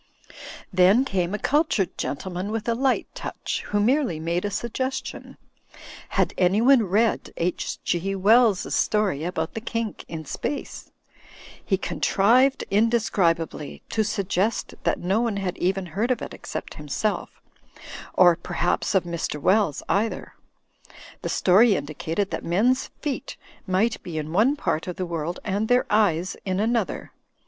[0.73, 5.37] Then came a cultured gentleman with a light touch, who merely made a suggestion.
[6.09, 7.77] Had anyone read H.
[7.83, 8.15] G.
[8.15, 10.91] Wells's story about the kink in space?
[11.63, 16.73] He con trived, indescribably, to suggest that no one had even heard of it except
[16.81, 17.39] himself;
[18.15, 19.39] or, perhaps, of Mr.
[19.39, 20.33] Wells either.
[21.21, 23.37] The story indicated that men's feet
[23.67, 27.11] might be in one part of the world and their eyes in another.